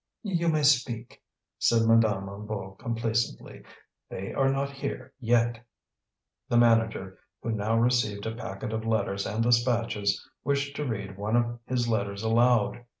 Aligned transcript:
"You 0.23 0.47
may 0.47 0.63
speak," 0.63 1.21
said 1.59 1.83
Madame 1.83 2.25
Hennebeau 2.25 2.71
complacently. 2.79 3.61
"They 4.09 4.33
are 4.33 4.49
not 4.51 4.71
here 4.71 5.13
yet." 5.19 5.63
The 6.49 6.57
manager, 6.57 7.19
who 7.43 7.51
now 7.51 7.77
received 7.77 8.25
a 8.25 8.33
packet 8.33 8.73
of 8.73 8.83
letters 8.83 9.27
and 9.27 9.43
dispatches, 9.43 10.27
wished 10.43 10.75
to 10.77 10.85
read 10.87 11.19
one 11.19 11.35
of 11.35 11.59
his 11.67 11.87
letters 11.87 12.23
aloud. 12.23 12.83